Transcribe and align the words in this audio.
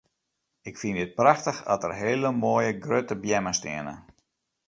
Ik 0.69 0.79
fyn 0.81 0.99
it 1.03 1.17
prachtich 1.19 1.59
at 1.73 1.83
der 1.83 1.95
hele 2.01 2.29
moaie 2.41 2.71
grutte 2.83 3.15
beammen 3.23 3.57
steane. 3.59 3.93